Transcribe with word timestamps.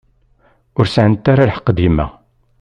Ur 0.79 0.85
sεant 0.93 1.29
ara 1.31 1.49
lḥeqq 1.49 1.67
dima. 1.77 2.05